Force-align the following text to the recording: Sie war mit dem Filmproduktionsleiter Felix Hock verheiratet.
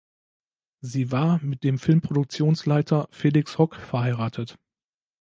Sie 0.83 1.11
war 1.11 1.39
mit 1.43 1.63
dem 1.63 1.77
Filmproduktionsleiter 1.77 3.07
Felix 3.11 3.59
Hock 3.59 3.75
verheiratet. 3.75 4.57